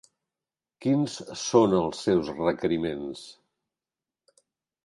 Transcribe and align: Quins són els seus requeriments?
Quins 0.85 1.17
són 1.41 1.77
els 1.81 2.01
seus 2.07 2.31
requeriments? 2.39 3.25